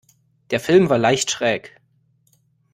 Der 0.49 0.59
Film 0.59 0.89
war 0.89 0.97
leicht 0.97 1.29
schräg. 1.29 1.77